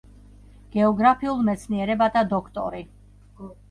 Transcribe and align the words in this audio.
გეოგრაფიულ 0.77 1.45
მეცნიერებათა 1.53 2.27
დოქტორი. 2.35 2.87